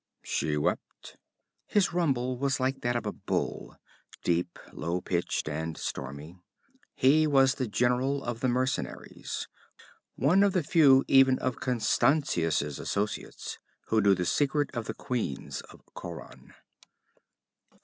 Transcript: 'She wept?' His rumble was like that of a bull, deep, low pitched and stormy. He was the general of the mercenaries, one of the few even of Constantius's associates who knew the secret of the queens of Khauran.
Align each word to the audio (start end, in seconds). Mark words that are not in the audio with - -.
'She 0.23 0.57
wept?' 0.57 1.15
His 1.67 1.93
rumble 1.93 2.35
was 2.35 2.59
like 2.59 2.81
that 2.81 2.95
of 2.95 3.05
a 3.05 3.11
bull, 3.11 3.77
deep, 4.23 4.57
low 4.73 4.99
pitched 4.99 5.47
and 5.47 5.77
stormy. 5.77 6.39
He 6.95 7.27
was 7.27 7.53
the 7.53 7.67
general 7.67 8.23
of 8.23 8.39
the 8.39 8.47
mercenaries, 8.47 9.47
one 10.15 10.41
of 10.41 10.53
the 10.53 10.63
few 10.63 11.05
even 11.07 11.37
of 11.37 11.59
Constantius's 11.59 12.79
associates 12.79 13.59
who 13.89 14.01
knew 14.01 14.15
the 14.15 14.25
secret 14.25 14.71
of 14.73 14.85
the 14.85 14.95
queens 14.95 15.61
of 15.69 15.83
Khauran. 15.95 16.55